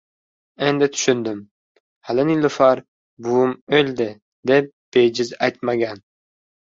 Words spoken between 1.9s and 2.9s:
Hali Nilufar,